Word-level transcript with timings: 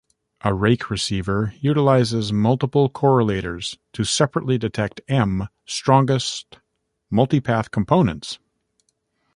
A 0.43 0.51
rake 0.51 0.89
receiver 0.89 1.53
utilizes 1.61 2.33
multiple 2.33 2.89
correlators 2.89 3.77
to 3.93 4.03
separately 4.03 4.57
detect 4.57 4.99
"M" 5.07 5.47
strongest 5.67 6.57
multipath 7.13 7.69
components. 7.69 8.39